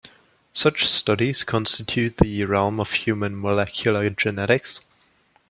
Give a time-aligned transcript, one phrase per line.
[0.51, 4.79] Such studies constitute the realm of human molecular genetics.